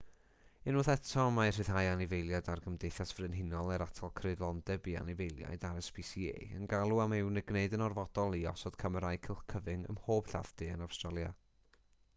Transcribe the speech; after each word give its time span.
unwaith 0.71 0.87
eto 0.91 1.23
mae 1.33 1.49
rhyddhau 1.57 1.89
anifeiliaid 1.89 2.47
a'r 2.53 2.61
gymdeithas 2.63 3.11
frenhinol 3.17 3.67
er 3.75 3.83
atal 3.87 4.13
creulondeb 4.21 4.89
i 4.93 4.97
anifeiliaid 5.03 5.67
rspca 5.75 6.33
yn 6.61 6.65
galw 6.75 7.03
am 7.07 7.15
ei 7.21 7.27
gwneud 7.51 7.77
yn 7.81 7.85
orfodol 7.91 8.39
i 8.43 8.43
osod 8.57 8.81
camerâu 8.89 9.23
cylch 9.33 9.45
cyfyng 9.57 9.87
ym 9.95 9.99
mhob 10.03 10.33
lladd-dy 10.35 10.73
yn 10.77 10.87
awstralia 10.91 11.35